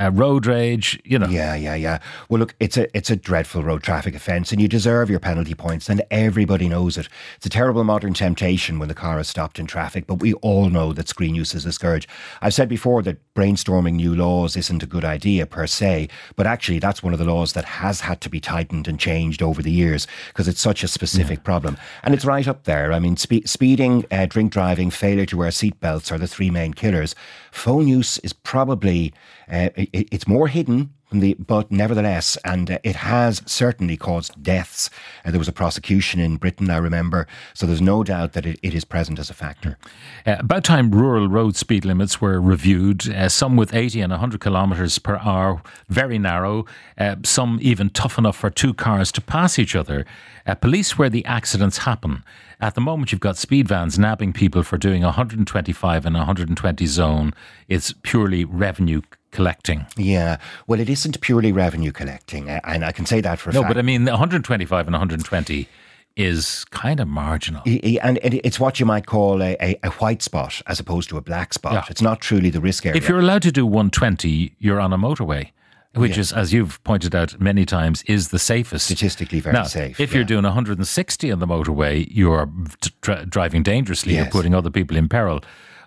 uh, 0.00 0.10
road 0.12 0.46
rage, 0.46 1.00
you 1.04 1.18
know. 1.18 1.28
Yeah, 1.28 1.54
yeah, 1.54 1.74
yeah. 1.74 1.98
Well, 2.28 2.40
look, 2.40 2.54
it's 2.58 2.76
a 2.76 2.94
it's 2.96 3.10
a 3.10 3.16
dreadful 3.16 3.62
road 3.62 3.82
traffic 3.82 4.14
offence, 4.14 4.50
and 4.50 4.60
you 4.60 4.68
deserve 4.68 5.10
your 5.10 5.20
penalty 5.20 5.54
points, 5.54 5.88
and 5.88 6.02
everybody 6.10 6.68
knows 6.68 6.96
it. 6.96 7.08
It's 7.36 7.46
a 7.46 7.50
terrible 7.50 7.84
modern 7.84 8.14
temptation 8.14 8.78
when 8.78 8.88
the 8.88 8.94
car 8.94 9.20
is 9.20 9.28
stopped 9.28 9.58
in 9.58 9.66
traffic, 9.66 10.06
but 10.06 10.16
we 10.16 10.32
all 10.34 10.70
know 10.70 10.92
that 10.92 11.08
screen 11.08 11.34
use 11.34 11.54
is 11.54 11.66
a 11.66 11.72
scourge. 11.72 12.08
I've 12.40 12.54
said 12.54 12.68
before 12.68 13.02
that 13.02 13.18
brainstorming 13.34 13.94
new 13.94 14.14
laws 14.14 14.56
isn't 14.56 14.82
a 14.82 14.86
good 14.86 15.04
idea 15.04 15.46
per 15.46 15.66
se, 15.66 16.08
but 16.34 16.46
actually 16.46 16.78
that's 16.78 17.02
one 17.02 17.12
of 17.12 17.18
the 17.18 17.24
laws 17.24 17.52
that 17.52 17.64
has 17.64 18.00
had 18.00 18.20
to 18.22 18.30
be 18.30 18.40
tightened 18.40 18.88
and 18.88 18.98
changed 18.98 19.42
over 19.42 19.62
the 19.62 19.70
years 19.70 20.06
because 20.28 20.48
it's 20.48 20.60
such 20.60 20.82
a 20.82 20.88
specific 20.88 21.40
yeah. 21.40 21.44
problem, 21.44 21.76
and 22.02 22.14
it's 22.14 22.24
right 22.24 22.48
up 22.48 22.64
there. 22.64 22.92
I 22.92 22.98
mean, 22.98 23.16
spe- 23.16 23.46
speeding, 23.46 24.06
uh, 24.10 24.26
drink 24.26 24.52
driving, 24.52 24.90
failure 24.90 25.26
to 25.26 25.36
wear 25.36 25.50
seatbelts 25.50 26.10
are 26.10 26.18
the 26.18 26.28
three 26.28 26.50
main 26.50 26.72
killers. 26.72 27.14
Phone 27.50 27.88
use 27.88 28.18
is 28.18 28.32
probably 28.32 29.12
uh, 29.50 29.70
it's 29.92 30.26
more 30.26 30.48
hidden 30.48 30.90
the, 31.18 31.34
but 31.34 31.72
nevertheless, 31.72 32.38
and 32.44 32.70
uh, 32.70 32.78
it 32.84 32.96
has 32.96 33.42
certainly 33.44 33.96
caused 33.96 34.40
deaths. 34.42 34.90
Uh, 35.24 35.30
there 35.30 35.38
was 35.38 35.48
a 35.48 35.52
prosecution 35.52 36.20
in 36.20 36.36
Britain, 36.36 36.70
I 36.70 36.76
remember, 36.76 37.26
so 37.52 37.66
there's 37.66 37.80
no 37.80 38.04
doubt 38.04 38.32
that 38.34 38.46
it, 38.46 38.60
it 38.62 38.74
is 38.74 38.84
present 38.84 39.18
as 39.18 39.28
a 39.28 39.34
factor. 39.34 39.76
Uh, 40.24 40.36
about 40.38 40.62
time 40.62 40.90
rural 40.90 41.28
road 41.28 41.56
speed 41.56 41.84
limits 41.84 42.20
were 42.20 42.40
reviewed, 42.40 43.08
uh, 43.08 43.28
some 43.28 43.56
with 43.56 43.74
80 43.74 44.02
and 44.02 44.10
100 44.12 44.40
kilometres 44.40 44.98
per 44.98 45.16
hour, 45.16 45.62
very 45.88 46.18
narrow, 46.18 46.64
uh, 46.96 47.16
some 47.24 47.58
even 47.60 47.90
tough 47.90 48.16
enough 48.16 48.36
for 48.36 48.50
two 48.50 48.72
cars 48.72 49.10
to 49.12 49.20
pass 49.20 49.58
each 49.58 49.74
other. 49.74 50.06
Uh, 50.46 50.54
police 50.54 50.96
where 50.96 51.10
the 51.10 51.24
accidents 51.24 51.78
happen. 51.78 52.24
At 52.60 52.74
the 52.74 52.80
moment, 52.80 53.12
you've 53.12 53.20
got 53.20 53.36
speed 53.36 53.68
vans 53.68 53.98
nabbing 53.98 54.32
people 54.32 54.62
for 54.62 54.78
doing 54.78 55.02
125 55.02 56.06
and 56.06 56.16
120 56.16 56.86
zone. 56.86 57.34
It's 57.68 57.94
purely 58.02 58.44
revenue 58.44 59.02
collecting. 59.30 59.86
Yeah, 59.96 60.38
well, 60.66 60.80
it 60.80 60.88
isn't 60.88 61.20
purely 61.20 61.52
revenue 61.52 61.92
collecting, 61.92 62.48
and 62.48 62.84
I 62.84 62.92
can 62.92 63.06
say 63.06 63.20
that 63.20 63.38
for 63.38 63.52
no, 63.52 63.62
fact. 63.62 63.74
but 63.74 63.78
I 63.78 63.82
mean, 63.82 64.04
125 64.04 64.86
and 64.86 64.92
120 64.94 65.68
is 66.16 66.64
kind 66.66 67.00
of 67.00 67.08
marginal. 67.08 67.62
And 67.64 68.18
it's 68.22 68.60
what 68.60 68.80
you 68.80 68.86
might 68.86 69.06
call 69.06 69.42
a, 69.42 69.56
a, 69.60 69.78
a 69.82 69.90
white 69.92 70.22
spot 70.22 70.60
as 70.66 70.80
opposed 70.80 71.08
to 71.10 71.16
a 71.16 71.20
black 71.20 71.54
spot. 71.54 71.72
Yeah. 71.72 71.84
It's 71.88 72.02
not 72.02 72.20
truly 72.20 72.50
the 72.50 72.60
risk 72.60 72.84
area. 72.84 72.96
If 72.96 73.08
you're 73.08 73.18
allowed 73.18 73.42
to 73.42 73.52
do 73.52 73.64
120, 73.64 74.54
you're 74.58 74.80
on 74.80 74.92
a 74.92 74.98
motorway. 74.98 75.50
Which 75.94 76.12
yeah. 76.12 76.20
is, 76.20 76.32
as 76.32 76.52
you've 76.52 76.82
pointed 76.84 77.16
out 77.16 77.40
many 77.40 77.66
times, 77.66 78.04
is 78.04 78.28
the 78.28 78.38
safest. 78.38 78.84
Statistically 78.84 79.40
very 79.40 79.54
now, 79.54 79.64
safe. 79.64 79.98
If 79.98 80.12
yeah. 80.12 80.18
you're 80.18 80.24
doing 80.24 80.44
160 80.44 81.32
on 81.32 81.40
the 81.40 81.48
motorway, 81.48 82.06
you're 82.08 82.48
driving 83.28 83.64
dangerously. 83.64 84.12
Yes. 84.12 84.26
You're 84.26 84.30
putting 84.30 84.54
other 84.54 84.70
people 84.70 84.96
in 84.96 85.08
peril. 85.08 85.40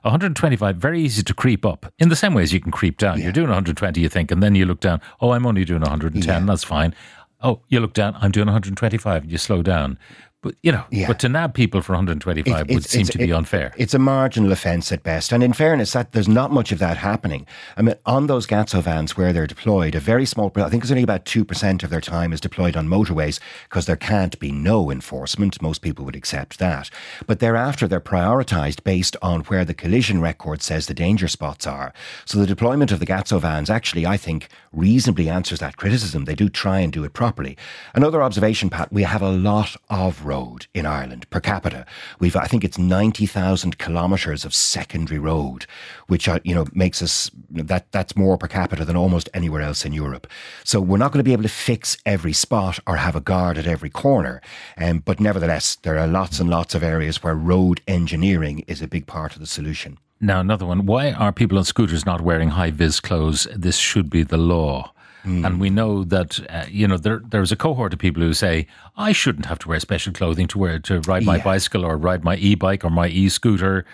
125, 0.03 0.75
very 0.75 1.01
easy 1.01 1.23
to 1.23 1.33
creep 1.33 1.65
up 1.65 1.91
in 1.97 2.09
the 2.09 2.15
same 2.15 2.33
way 2.33 2.44
as 2.44 2.53
you 2.53 2.59
can 2.59 2.71
creep 2.71 2.97
down. 2.97 3.17
Yeah. 3.17 3.25
You're 3.25 3.33
doing 3.33 3.47
120, 3.47 4.01
you 4.01 4.09
think, 4.09 4.31
and 4.31 4.44
then 4.44 4.55
you 4.55 4.65
look 4.65 4.79
down, 4.79 5.01
oh, 5.21 5.31
I'm 5.31 5.45
only 5.45 5.65
doing 5.65 5.81
110, 5.81 6.23
yeah. 6.23 6.45
that's 6.45 6.63
fine. 6.63 6.94
Oh, 7.41 7.61
you 7.69 7.79
look 7.79 7.94
down, 7.94 8.15
I'm 8.19 8.31
doing 8.31 8.47
125, 8.47 9.23
and 9.23 9.31
you 9.31 9.38
slow 9.38 9.61
down. 9.61 9.97
But 10.43 10.55
you 10.61 10.73
know, 10.73 10.83
yeah. 10.91 11.07
but 11.07 11.19
to 11.19 11.29
nab 11.29 11.53
people 11.53 11.81
for 11.81 11.93
125 11.93 12.69
it, 12.69 12.73
would 12.73 12.83
seem 12.83 13.05
to 13.05 13.17
be 13.17 13.29
it, 13.29 13.31
unfair. 13.31 13.73
It's 13.77 13.93
a 13.93 13.99
marginal 13.99 14.51
offence 14.51 14.91
at 14.91 15.01
best, 15.01 15.31
and 15.31 15.41
in 15.41 15.53
fairness, 15.53 15.93
that 15.93 16.11
there's 16.11 16.27
not 16.27 16.51
much 16.51 16.73
of 16.73 16.79
that 16.79 16.97
happening. 16.97 17.47
I 17.77 17.81
mean, 17.81 17.95
on 18.05 18.27
those 18.27 18.45
Gatso 18.45 18.83
vans 18.83 19.15
where 19.15 19.31
they're 19.31 19.47
deployed, 19.47 19.95
a 19.95 20.01
very 20.01 20.25
small, 20.25 20.51
I 20.57 20.69
think 20.69 20.83
it's 20.83 20.91
only 20.91 21.01
about 21.01 21.23
two 21.23 21.45
percent 21.45 21.81
of 21.81 21.89
their 21.89 22.01
time 22.01 22.33
is 22.33 22.41
deployed 22.41 22.75
on 22.75 22.89
motorways 22.89 23.39
because 23.69 23.85
there 23.85 23.95
can't 23.95 24.37
be 24.37 24.51
no 24.51 24.91
enforcement. 24.91 25.61
Most 25.61 25.81
people 25.81 26.03
would 26.03 26.15
accept 26.15 26.59
that, 26.59 26.89
but 27.25 27.39
thereafter 27.39 27.87
they're 27.87 28.01
prioritised 28.01 28.83
based 28.83 29.15
on 29.21 29.41
where 29.43 29.63
the 29.63 29.73
collision 29.73 30.19
record 30.19 30.61
says 30.61 30.87
the 30.87 30.93
danger 30.93 31.29
spots 31.29 31.65
are. 31.65 31.93
So 32.25 32.37
the 32.37 32.45
deployment 32.45 32.91
of 32.91 32.99
the 32.99 33.05
Gatso 33.05 33.39
vans 33.39 33.69
actually, 33.69 34.05
I 34.05 34.17
think, 34.17 34.49
reasonably 34.73 35.29
answers 35.29 35.59
that 35.59 35.77
criticism. 35.77 36.25
They 36.25 36.35
do 36.35 36.49
try 36.49 36.79
and 36.79 36.91
do 36.91 37.05
it 37.05 37.13
properly. 37.13 37.57
Another 37.93 38.21
observation, 38.21 38.69
Pat, 38.69 38.91
we 38.91 39.03
have 39.03 39.21
a 39.21 39.31
lot 39.31 39.77
of 39.89 40.25
road 40.33 40.68
in 40.74 40.85
Ireland 40.85 41.30
per 41.30 41.39
capita. 41.39 41.85
We've, 42.19 42.35
I 42.35 42.47
think 42.47 42.63
it's 42.63 42.77
90,000 42.77 43.77
kilometres 43.77 44.45
of 44.45 44.53
secondary 44.53 45.19
road, 45.19 45.65
which, 46.07 46.27
are, 46.27 46.39
you 46.44 46.56
know, 46.56 46.65
makes 46.74 47.01
us, 47.01 47.30
that 47.51 47.91
that's 47.91 48.15
more 48.15 48.38
per 48.38 48.48
capita 48.48 48.84
than 48.86 48.96
almost 48.96 49.29
anywhere 49.34 49.62
else 49.62 49.86
in 49.86 49.93
Europe. 49.93 50.25
So 50.63 50.79
we're 50.81 51.03
not 51.03 51.12
going 51.12 51.24
to 51.24 51.29
be 51.29 51.34
able 51.34 51.50
to 51.51 51.60
fix 51.69 51.98
every 52.05 52.34
spot 52.34 52.79
or 52.88 52.96
have 52.98 53.15
a 53.15 53.22
guard 53.22 53.57
at 53.57 53.67
every 53.67 53.89
corner. 53.89 54.41
Um, 54.77 55.00
but 55.00 55.19
nevertheless, 55.19 55.75
there 55.75 55.98
are 56.00 56.07
lots 56.07 56.39
and 56.39 56.50
lots 56.50 56.75
of 56.75 56.84
areas 56.84 57.22
where 57.24 57.36
road 57.36 57.81
engineering 57.88 58.63
is 58.67 58.81
a 58.81 58.88
big 58.88 59.05
part 59.05 59.34
of 59.34 59.39
the 59.39 59.48
solution. 59.48 59.98
Now, 60.19 60.39
another 60.39 60.65
one. 60.65 60.86
Why 60.86 61.12
are 61.12 61.34
people 61.34 61.57
on 61.57 61.65
scooters 61.65 62.05
not 62.05 62.22
wearing 62.22 62.51
high 62.51 62.72
vis 62.72 63.01
clothes? 63.01 63.46
This 63.53 63.77
should 63.77 64.10
be 64.10 64.24
the 64.24 64.38
law. 64.38 64.92
Mm. 65.25 65.46
And 65.46 65.60
we 65.60 65.70
know 65.70 66.03
that 66.03 66.39
uh, 66.50 66.65
you 66.70 66.88
know 66.88 66.98
there 66.98 67.22
there's 67.30 67.51
a 67.51 67.56
cohort 67.56 67.94
of 67.94 68.00
people 68.00 68.22
who 68.22 68.34
say 68.34 68.68
I 68.98 69.13
shouldn't 69.13 69.46
have 69.46 69.60
to 69.60 69.70
wear 69.70 69.80
special 69.80 70.12
clothing 70.12 70.48
to 70.48 70.58
wear 70.58 70.80
to 70.80 71.00
ride 71.01 71.24
my 71.24 71.38
yeah. 71.38 71.44
bicycle 71.44 71.86
or 71.86 71.98
ride 71.98 72.24
my 72.24 72.36
e-bike 72.36 72.84
or 72.84 72.89
my 72.89 73.08
e-scooter, 73.08 73.86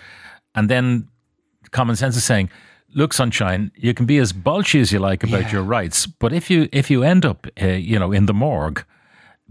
and 0.55 0.69
then 0.69 1.07
common 1.71 1.95
sense 1.95 2.15
is 2.15 2.23
saying, 2.23 2.49
look, 2.95 3.13
sunshine, 3.13 3.71
you 3.75 3.93
can 3.93 4.07
be 4.07 4.17
as 4.17 4.33
bulgy 4.33 4.79
as 4.79 4.91
you 4.91 4.97
like 4.97 5.23
about 5.23 5.43
yeah. 5.43 5.51
your 5.51 5.63
rights, 5.63 6.07
but 6.07 6.33
if 6.33 6.49
you 6.49 6.67
if 6.71 6.89
you 6.89 7.03
end 7.03 7.25
up 7.25 7.45
uh, 7.61 7.67
you 7.67 7.99
know 7.99 8.11
in 8.11 8.25
the 8.25 8.33
morgue 8.33 8.83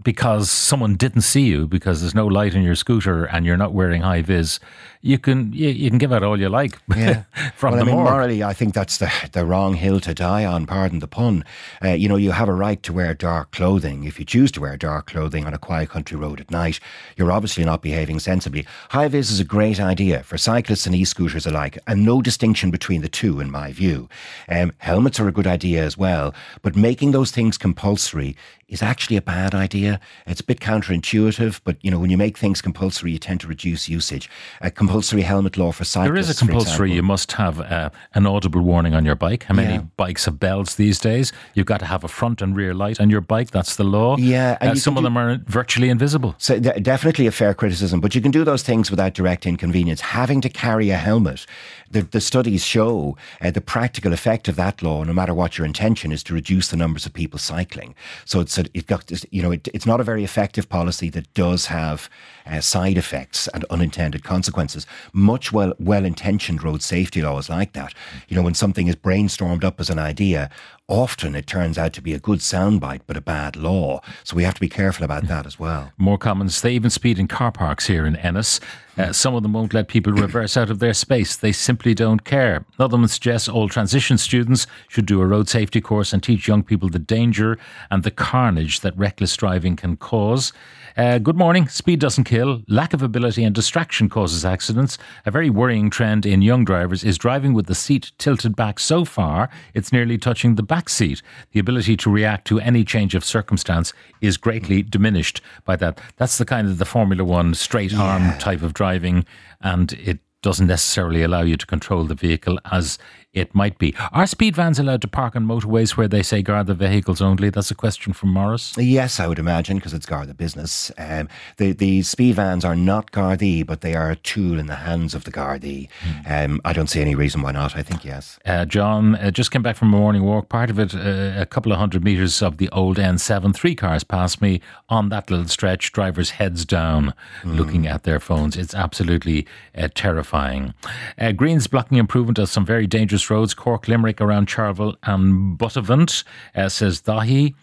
because 0.03 0.49
someone 0.49 0.95
didn't 0.95 1.21
see 1.21 1.41
you 1.41 1.67
because 1.67 2.01
there's 2.01 2.15
no 2.15 2.25
light 2.25 2.53
in 2.53 2.63
your 2.63 2.75
scooter 2.75 3.25
and 3.25 3.45
you're 3.45 3.57
not 3.57 3.73
wearing 3.73 4.01
high 4.01 4.21
vis, 4.21 4.59
you 5.01 5.17
can 5.17 5.53
you, 5.53 5.69
you 5.69 5.89
can 5.89 5.97
give 5.97 6.11
out 6.11 6.23
all 6.23 6.39
you 6.39 6.49
like 6.49 6.77
yeah. 6.95 7.23
from 7.55 7.71
well, 7.71 7.85
the 7.85 7.91
I 7.91 7.93
mean, 7.93 7.95
morgue. 7.95 8.09
morally, 8.09 8.43
I 8.43 8.53
think 8.53 8.73
that's 8.73 8.97
the 8.97 9.11
the 9.31 9.45
wrong 9.45 9.75
hill 9.75 9.99
to 10.01 10.13
die 10.13 10.45
on. 10.45 10.65
Pardon 10.65 10.99
the 10.99 11.07
pun. 11.07 11.45
Uh, 11.83 11.89
you 11.89 12.09
know, 12.09 12.17
you 12.17 12.31
have 12.31 12.49
a 12.49 12.53
right 12.53 12.81
to 12.83 12.93
wear 12.93 13.13
dark 13.13 13.51
clothing. 13.51 14.03
If 14.03 14.19
you 14.19 14.25
choose 14.25 14.51
to 14.53 14.61
wear 14.61 14.75
dark 14.77 15.07
clothing 15.07 15.45
on 15.45 15.53
a 15.53 15.57
quiet 15.57 15.89
country 15.89 16.17
road 16.17 16.41
at 16.41 16.51
night, 16.51 16.79
you're 17.15 17.31
obviously 17.31 17.63
not 17.63 17.81
behaving 17.81 18.19
sensibly. 18.19 18.65
High 18.89 19.07
vis 19.07 19.31
is 19.31 19.39
a 19.39 19.45
great 19.45 19.79
idea 19.79 20.23
for 20.23 20.37
cyclists 20.37 20.85
and 20.85 20.95
e-scooters 20.95 21.45
alike, 21.45 21.77
and 21.87 22.05
no 22.05 22.21
distinction 22.21 22.69
between 22.69 23.01
the 23.01 23.09
two, 23.09 23.39
in 23.39 23.49
my 23.49 23.71
view. 23.71 24.09
Um, 24.49 24.73
helmets 24.79 25.19
are 25.19 25.27
a 25.27 25.33
good 25.33 25.47
idea 25.47 25.83
as 25.83 25.97
well, 25.97 26.33
but 26.61 26.75
making 26.75 27.11
those 27.11 27.31
things 27.31 27.57
compulsory 27.57 28.35
is 28.69 28.83
actually 28.83 29.17
a 29.17 29.21
bad 29.21 29.55
idea. 29.55 29.88
It's 30.27 30.41
a 30.41 30.43
bit 30.43 30.59
counterintuitive, 30.59 31.61
but 31.63 31.77
you 31.81 31.91
know, 31.91 31.99
when 31.99 32.09
you 32.09 32.17
make 32.17 32.37
things 32.37 32.61
compulsory, 32.61 33.11
you 33.11 33.19
tend 33.19 33.39
to 33.41 33.47
reduce 33.47 33.87
usage. 33.89 34.29
A 34.61 34.69
compulsory 34.71 35.21
helmet 35.21 35.57
law 35.57 35.71
for 35.71 35.83
cyclists. 35.85 36.07
There 36.07 36.17
is 36.17 36.29
a 36.29 36.35
compulsory. 36.35 36.91
You 36.93 37.03
must 37.03 37.31
have 37.33 37.59
uh, 37.59 37.89
an 38.13 38.25
audible 38.25 38.61
warning 38.61 38.93
on 38.93 39.05
your 39.05 39.15
bike. 39.15 39.43
How 39.43 39.55
many 39.55 39.73
Yeah. 39.75 39.81
bikes 39.97 40.25
have 40.25 40.39
bells 40.39 40.75
these 40.75 40.99
days? 40.99 41.31
You've 41.53 41.65
got 41.67 41.79
to 41.79 41.85
have 41.85 42.03
a 42.03 42.07
front 42.07 42.41
and 42.41 42.55
rear 42.55 42.73
light 42.73 42.99
on 42.99 43.09
your 43.09 43.21
bike. 43.21 43.51
That's 43.51 43.75
the 43.75 43.83
law. 43.83 44.17
Yeah, 44.17 44.57
and 44.61 44.71
Uh, 44.71 44.75
some 44.75 44.97
of 44.97 45.01
do- 45.01 45.05
them 45.05 45.17
are 45.17 45.39
virtually 45.47 45.89
invisible. 45.89 46.35
So 46.37 46.59
de- 46.59 46.79
definitely 46.79 47.27
a 47.27 47.31
fair 47.31 47.53
criticism, 47.53 47.99
but 48.01 48.13
you 48.15 48.21
can 48.21 48.31
do 48.31 48.43
those 48.43 48.63
things 48.63 48.89
without 48.91 49.13
direct 49.13 49.45
inconvenience. 49.45 50.01
Having 50.01 50.41
to 50.41 50.49
carry 50.49 50.89
a 50.89 50.97
helmet, 50.97 51.45
the, 51.91 52.01
the 52.01 52.21
studies 52.21 52.63
show 52.65 53.17
uh, 53.41 53.51
the 53.51 53.61
practical 53.61 54.13
effect 54.13 54.47
of 54.47 54.55
that 54.55 54.81
law, 54.81 55.03
no 55.03 55.13
matter 55.13 55.33
what 55.33 55.57
your 55.57 55.65
intention, 55.65 56.11
is 56.11 56.23
to 56.23 56.33
reduce 56.33 56.67
the 56.69 56.77
numbers 56.77 57.05
of 57.05 57.13
people 57.13 57.39
cycling. 57.39 57.95
So 58.25 58.39
it's 58.39 58.57
a, 58.57 58.65
it 58.73 58.87
got 58.87 59.09
you 59.31 59.41
know 59.41 59.51
it, 59.51 59.67
it's 59.79 59.85
not 59.85 60.01
a 60.01 60.03
very 60.03 60.25
effective 60.25 60.67
policy 60.67 61.09
that 61.11 61.33
does 61.33 61.67
have 61.67 62.09
uh, 62.45 62.59
side 62.59 62.97
effects 62.97 63.47
and 63.53 63.63
unintended 63.69 64.25
consequences. 64.25 64.85
Much 65.13 65.53
well 65.53 65.71
well 65.79 66.03
intentioned 66.03 66.61
road 66.61 66.81
safety 66.81 67.21
laws 67.21 67.49
like 67.49 67.71
that, 67.71 67.93
you 68.27 68.35
know, 68.35 68.41
when 68.41 68.53
something 68.53 68.87
is 68.87 68.97
brainstormed 68.97 69.63
up 69.63 69.79
as 69.79 69.89
an 69.89 69.97
idea. 69.97 70.49
Often 70.89 71.35
it 71.35 71.45
turns 71.45 71.77
out 71.77 71.93
to 71.93 72.01
be 72.01 72.15
a 72.15 72.19
good 72.19 72.39
soundbite, 72.39 73.01
but 73.05 73.15
a 73.15 73.21
bad 73.21 73.55
law. 73.55 74.01
So 74.23 74.35
we 74.35 74.43
have 74.43 74.55
to 74.55 74.59
be 74.59 74.67
careful 74.67 75.05
about 75.05 75.27
that 75.27 75.45
as 75.45 75.59
well. 75.59 75.93
More 75.99 76.17
comments. 76.17 76.61
They 76.61 76.73
even 76.73 76.89
speed 76.89 77.19
in 77.19 77.27
car 77.27 77.51
parks 77.51 77.85
here 77.85 78.07
in 78.07 78.15
Ennis. 78.15 78.59
Uh, 78.97 79.13
some 79.13 79.35
of 79.35 79.43
them 79.43 79.53
won't 79.53 79.73
let 79.73 79.87
people 79.87 80.11
reverse 80.27 80.57
out 80.57 80.71
of 80.71 80.79
their 80.79 80.95
space. 80.95 81.35
They 81.35 81.51
simply 81.51 81.93
don't 81.93 82.25
care. 82.25 82.65
Another 82.79 82.97
one 82.97 83.07
suggests 83.07 83.47
all 83.47 83.69
transition 83.69 84.17
students 84.17 84.65
should 84.87 85.05
do 85.05 85.21
a 85.21 85.27
road 85.27 85.47
safety 85.47 85.79
course 85.79 86.11
and 86.11 86.23
teach 86.23 86.47
young 86.47 86.63
people 86.63 86.89
the 86.89 86.97
danger 86.97 87.59
and 87.91 88.01
the 88.01 88.11
carnage 88.11 88.79
that 88.79 88.97
reckless 88.97 89.37
driving 89.37 89.75
can 89.75 89.95
cause. 89.95 90.51
Uh, 90.97 91.17
good 91.17 91.37
morning. 91.37 91.67
Speed 91.67 91.99
doesn't 91.99 92.25
kill. 92.25 92.61
Lack 92.67 92.93
of 92.93 93.01
ability 93.01 93.43
and 93.43 93.53
distraction 93.53 94.09
causes 94.09 94.43
accidents. 94.43 94.97
A 95.25 95.31
very 95.31 95.49
worrying 95.49 95.89
trend 95.89 96.25
in 96.25 96.41
young 96.41 96.65
drivers 96.65 97.03
is 97.03 97.17
driving 97.17 97.53
with 97.53 97.67
the 97.67 97.75
seat 97.75 98.11
tilted 98.17 98.55
back 98.55 98.79
so 98.79 99.05
far 99.05 99.49
it's 99.73 99.93
nearly 99.93 100.17
touching 100.17 100.55
the 100.55 100.63
back 100.63 100.78
seat. 100.87 101.21
The 101.51 101.59
ability 101.59 101.97
to 101.97 102.09
react 102.09 102.47
to 102.47 102.59
any 102.59 102.85
change 102.85 103.15
of 103.15 103.25
circumstance 103.25 103.91
is 104.21 104.37
greatly 104.37 104.83
diminished 104.83 105.41
by 105.65 105.75
that. 105.77 105.99
That's 106.15 106.37
the 106.37 106.45
kind 106.45 106.67
of 106.67 106.77
the 106.77 106.85
Formula 106.85 107.25
One 107.25 107.55
straight 107.55 107.93
arm 107.93 108.37
type 108.37 108.61
of 108.61 108.73
driving, 108.73 109.25
and 109.59 109.91
it 109.93 110.19
doesn't 110.41 110.67
necessarily 110.67 111.23
allow 111.23 111.41
you 111.41 111.57
to 111.57 111.65
control 111.65 112.05
the 112.05 112.15
vehicle 112.15 112.59
as 112.71 112.97
it 113.31 113.53
might 113.53 113.77
be. 113.77 113.93
Are 114.11 114.25
speed 114.25 114.55
vans 114.55 114.79
allowed 114.79 115.01
to 115.03 115.07
park 115.07 115.35
on 115.35 115.45
motorways 115.45 115.95
where 115.95 116.07
they 116.07 116.23
say 116.23 116.41
Garda 116.41 116.73
vehicles 116.73 117.21
only? 117.21 117.51
That's 117.51 117.69
a 117.69 117.75
question 117.75 118.11
from 118.11 118.29
Morris. 118.29 118.75
Yes, 118.75 119.19
I 119.19 119.27
would 119.27 119.37
imagine, 119.37 119.77
because 119.77 119.93
it's 119.93 120.07
Garda 120.07 120.33
business. 120.33 120.91
Um, 120.97 121.29
the, 121.57 121.73
the 121.73 122.01
speed 122.01 122.35
vans 122.35 122.65
are 122.65 122.75
not 122.75 123.11
Gardaí, 123.11 123.65
but 123.65 123.81
they 123.81 123.93
are 123.93 124.09
a 124.09 124.15
tool 124.15 124.57
in 124.57 124.65
the 124.65 124.77
hands 124.77 125.13
of 125.13 125.25
the 125.25 125.31
Gardaí. 125.31 125.89
Um, 126.27 126.59
I 126.65 126.73
don't 126.73 126.89
see 126.89 127.01
any 127.01 127.13
reason 127.13 127.43
why 127.43 127.51
not. 127.51 127.75
I 127.75 127.83
think 127.83 128.03
yes. 128.03 128.39
Uh, 128.45 128.65
John 128.65 129.15
uh, 129.15 129.29
just 129.29 129.51
came 129.51 129.61
back 129.61 129.75
from 129.75 129.93
a 129.93 129.97
morning 129.97 130.23
walk. 130.23 130.49
Part 130.49 130.71
of 130.71 130.79
it, 130.79 130.95
uh, 130.95 131.39
a 131.39 131.45
couple 131.45 131.71
of 131.71 131.77
hundred 131.77 132.03
meters 132.03 132.41
of 132.41 132.57
the 132.57 132.69
old 132.69 132.97
N7. 132.97 133.53
Three 133.55 133.75
cars 133.75 134.03
passed 134.03 134.41
me 134.41 134.59
on 134.89 135.09
that 135.09 135.29
little 135.29 135.47
stretch, 135.47 135.91
drivers' 135.91 136.31
heads 136.31 136.65
down, 136.65 137.13
looking 137.43 137.85
at 137.85 138.03
their 138.03 138.19
phones. 138.19 138.57
It's 138.57 138.73
absolutely 138.73 139.45
uh, 139.77 139.89
terrifying. 140.29 140.73
Uh, 141.17 141.31
Greens 141.31 141.67
blocking 141.67 141.97
improvement 141.97 142.39
of 142.39 142.49
some 142.49 142.65
very 142.65 142.87
dangerous 142.87 143.29
roads, 143.29 143.53
Cork, 143.53 143.87
Limerick, 143.87 144.21
around 144.21 144.47
Charleville 144.47 144.95
and 145.03 145.57
Buttevant, 145.57 146.23
uh, 146.55 146.69
says 146.69 147.01
Dahi. 147.01 147.55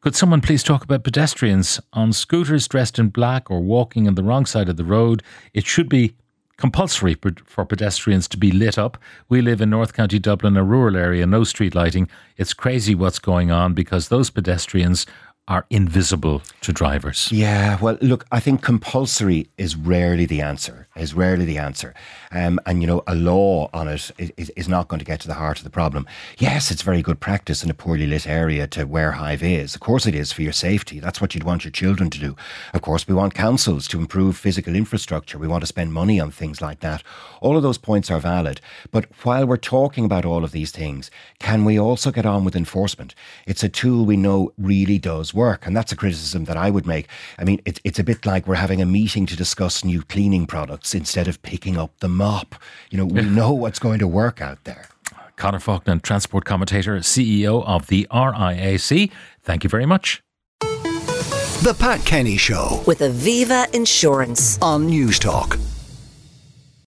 Could 0.00 0.14
someone 0.14 0.40
please 0.40 0.62
talk 0.62 0.84
about 0.84 1.04
pedestrians 1.04 1.80
on 1.94 2.12
scooters 2.12 2.68
dressed 2.68 2.98
in 2.98 3.08
black 3.08 3.50
or 3.50 3.60
walking 3.60 4.06
on 4.06 4.14
the 4.14 4.22
wrong 4.22 4.44
side 4.44 4.68
of 4.68 4.76
the 4.76 4.84
road? 4.84 5.22
It 5.54 5.66
should 5.66 5.88
be 5.88 6.14
compulsory 6.56 7.16
for 7.46 7.64
pedestrians 7.64 8.28
to 8.28 8.36
be 8.36 8.52
lit 8.52 8.78
up. 8.78 8.98
We 9.28 9.40
live 9.40 9.60
in 9.60 9.70
North 9.70 9.92
County 9.92 10.18
Dublin, 10.18 10.56
a 10.56 10.62
rural 10.62 10.96
area, 10.96 11.26
no 11.26 11.42
street 11.42 11.74
lighting. 11.74 12.08
It's 12.36 12.54
crazy 12.54 12.94
what's 12.94 13.18
going 13.18 13.50
on 13.50 13.74
because 13.74 14.08
those 14.08 14.30
pedestrians 14.30 15.06
are 15.46 15.66
invisible 15.68 16.42
to 16.62 16.72
drivers. 16.72 17.28
Yeah, 17.30 17.78
well, 17.80 17.98
look, 18.00 18.24
I 18.32 18.40
think 18.40 18.62
compulsory 18.62 19.48
is 19.58 19.76
rarely 19.76 20.24
the 20.24 20.40
answer. 20.40 20.88
Is 20.96 21.12
rarely 21.12 21.44
the 21.44 21.58
answer, 21.58 21.92
um, 22.30 22.60
and 22.66 22.80
you 22.80 22.86
know, 22.86 23.02
a 23.06 23.14
law 23.14 23.68
on 23.74 23.88
it 23.88 24.12
is, 24.16 24.50
is 24.50 24.68
not 24.68 24.88
going 24.88 25.00
to 25.00 25.04
get 25.04 25.20
to 25.20 25.28
the 25.28 25.34
heart 25.34 25.58
of 25.58 25.64
the 25.64 25.70
problem. 25.70 26.06
Yes, 26.38 26.70
it's 26.70 26.82
very 26.82 27.02
good 27.02 27.18
practice 27.20 27.64
in 27.64 27.70
a 27.70 27.74
poorly 27.74 28.06
lit 28.06 28.28
area 28.28 28.66
to 28.68 28.84
wear 28.84 29.12
high 29.12 29.36
vis. 29.36 29.74
Of 29.74 29.80
course, 29.80 30.06
it 30.06 30.14
is 30.14 30.32
for 30.32 30.42
your 30.42 30.52
safety. 30.52 31.00
That's 31.00 31.20
what 31.20 31.34
you'd 31.34 31.44
want 31.44 31.64
your 31.64 31.72
children 31.72 32.10
to 32.10 32.20
do. 32.20 32.36
Of 32.72 32.82
course, 32.82 33.08
we 33.08 33.14
want 33.14 33.34
councils 33.34 33.88
to 33.88 33.98
improve 33.98 34.36
physical 34.36 34.74
infrastructure. 34.74 35.36
We 35.36 35.48
want 35.48 35.62
to 35.62 35.66
spend 35.66 35.92
money 35.92 36.20
on 36.20 36.30
things 36.30 36.62
like 36.62 36.80
that. 36.80 37.02
All 37.40 37.56
of 37.56 37.62
those 37.62 37.78
points 37.78 38.10
are 38.10 38.20
valid. 38.20 38.60
But 38.92 39.06
while 39.24 39.46
we're 39.46 39.56
talking 39.56 40.04
about 40.04 40.24
all 40.24 40.44
of 40.44 40.52
these 40.52 40.70
things, 40.70 41.10
can 41.40 41.64
we 41.64 41.78
also 41.78 42.12
get 42.12 42.24
on 42.24 42.44
with 42.44 42.56
enforcement? 42.56 43.14
It's 43.46 43.64
a 43.64 43.68
tool 43.68 44.06
we 44.06 44.16
know 44.16 44.52
really 44.56 44.98
does 44.98 45.33
work, 45.34 45.66
and 45.66 45.76
that's 45.76 45.92
a 45.92 45.96
criticism 45.96 46.44
that 46.44 46.56
I 46.56 46.70
would 46.70 46.86
make. 46.86 47.08
I 47.38 47.44
mean, 47.44 47.60
it's 47.64 47.80
it's 47.84 47.98
a 47.98 48.04
bit 48.04 48.24
like 48.24 48.46
we're 48.46 48.54
having 48.56 48.80
a 48.80 48.86
meeting 48.86 49.26
to 49.26 49.36
discuss 49.36 49.84
new 49.84 50.02
cleaning 50.02 50.46
products 50.46 50.94
instead 50.94 51.28
of 51.28 51.42
picking 51.42 51.76
up 51.76 51.98
the 52.00 52.08
mop. 52.08 52.54
You 52.90 52.98
know, 52.98 53.06
we 53.06 53.22
know 53.22 53.52
what's 53.52 53.78
going 53.78 53.98
to 53.98 54.08
work 54.08 54.40
out 54.40 54.64
there. 54.64 54.88
Conor 55.36 55.58
Faulkner, 55.58 55.98
transport 55.98 56.44
commentator, 56.44 56.96
CEO 56.98 57.64
of 57.66 57.88
the 57.88 58.06
RIAC. 58.10 59.10
Thank 59.42 59.64
you 59.64 59.70
very 59.70 59.86
much. 59.86 60.22
The 60.60 61.74
Pat 61.78 62.04
Kenny 62.04 62.36
Show 62.36 62.82
with 62.86 63.00
Aviva 63.00 63.74
Insurance. 63.74 64.58
on 64.60 64.88
Newstalk. 64.88 65.73